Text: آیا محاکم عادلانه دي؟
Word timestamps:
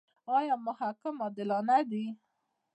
آیا 0.37 0.55
محاکم 0.67 1.15
عادلانه 1.23 1.77
دي؟ 1.89 2.05